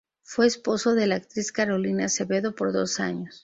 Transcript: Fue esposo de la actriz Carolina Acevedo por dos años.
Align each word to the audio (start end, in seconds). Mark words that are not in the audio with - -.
Fue 0.23 0.47
esposo 0.47 0.95
de 0.95 1.05
la 1.05 1.13
actriz 1.17 1.51
Carolina 1.51 2.05
Acevedo 2.05 2.55
por 2.55 2.73
dos 2.73 2.99
años. 2.99 3.39